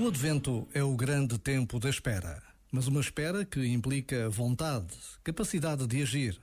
[0.00, 2.40] O Advento é o grande tempo da espera,
[2.70, 4.94] mas uma espera que implica vontade,
[5.24, 6.40] capacidade de agir.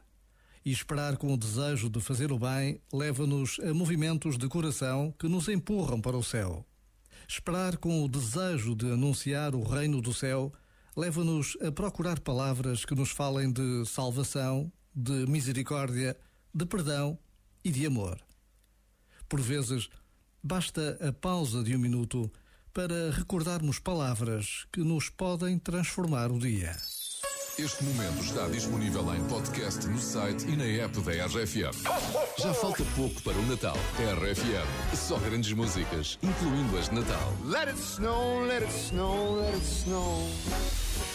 [0.66, 5.30] E esperar com o desejo de fazer o bem leva-nos a movimentos de coração que
[5.30, 6.66] nos empurram para o céu.
[7.30, 10.52] Esperar com o desejo de anunciar o reino do céu
[10.94, 16.18] leva-nos a procurar palavras que nos falem de salvação, de misericórdia,
[16.54, 17.18] de perdão
[17.64, 18.20] e de amor.
[19.30, 19.88] Por vezes,
[20.44, 22.30] basta a pausa de um minuto
[22.76, 26.76] para recordarmos palavras que nos podem transformar o dia.
[27.58, 31.72] Este momento está disponível em podcast no site e na app da RFM.
[32.38, 33.78] Já falta pouco para o Natal.
[33.98, 37.34] RFM, só grandes músicas, incluindo as de Natal.
[37.46, 41.15] Let it snow, let it snow, let it snow.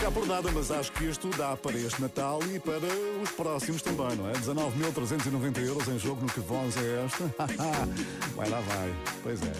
[0.00, 2.78] cá por nada, mas acho que isto dá para este Natal e para
[3.22, 4.32] os próximos também, não é?
[4.32, 7.24] 19.390 euros em jogo no que voz é esta?
[8.34, 8.94] vai lá, vai.
[9.22, 9.52] Pois é.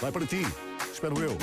[0.00, 0.46] Vai para ti,
[0.92, 1.36] espero eu.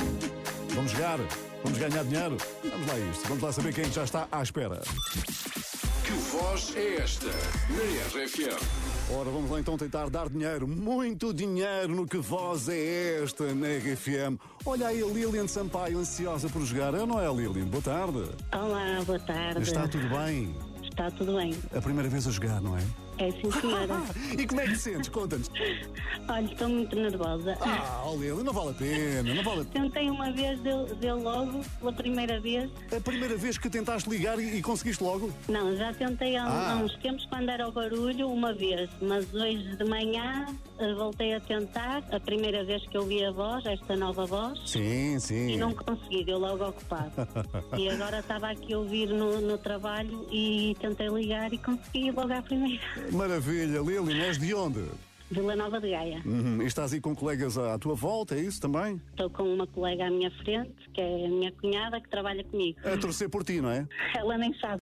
[0.75, 1.17] Vamos jogar,
[1.63, 2.37] vamos ganhar dinheiro.
[2.63, 4.81] Vamos lá isto, vamos lá saber quem já está à espera.
[6.05, 8.96] Que voz é esta na RFM?
[9.09, 13.68] Ora, vamos lá então tentar dar dinheiro, muito dinheiro no que voz é esta na
[13.68, 14.38] RFM.
[14.66, 17.68] Olha aí a Lilian Sampaio ansiosa por jogar, é não é, Lilian?
[17.68, 18.22] Boa tarde.
[18.51, 19.62] Olá, boa tarde.
[19.62, 20.53] Está tudo bem?
[20.83, 21.56] Está tudo bem.
[21.74, 22.81] A primeira vez a jogar, não é?
[23.19, 24.01] É sim, senhora.
[24.37, 25.09] e como é que te sentes?
[25.09, 25.49] Conta-nos.
[26.29, 27.57] Olha, estou muito nervosa.
[27.61, 29.85] Ah, Lilian, não vale a pena, não vale a pena.
[29.85, 32.69] Tentei uma vez, deu, deu logo, pela primeira vez.
[32.95, 35.31] A primeira vez que tentaste ligar e, e conseguiste logo?
[35.49, 36.73] Não, já tentei há, Ah.
[36.73, 38.89] há uns tempos, quando era o barulho, uma vez.
[39.01, 40.45] Mas hoje de manhã
[40.79, 42.03] eh, voltei a tentar.
[42.11, 44.59] A primeira vez que ouvi a voz, esta nova voz.
[44.65, 45.49] Sim, sim.
[45.53, 47.11] E não consegui, deu logo ocupado.
[47.77, 52.31] e agora estava aqui a ouvir no, no trabalho e tentei ligar e consegui logo
[52.33, 52.81] à primeira.
[53.12, 54.83] Maravilha, Lilian, és de onde?
[55.30, 56.21] Vila Nova de Gaia.
[56.25, 56.62] Uhum.
[56.62, 59.01] E estás aí com colegas à tua volta, é isso também?
[59.09, 62.80] Estou com uma colega à minha frente, que é a minha cunhada, que trabalha comigo.
[62.86, 63.86] A torcer por ti, não é?
[64.15, 64.75] Ela nem sabe.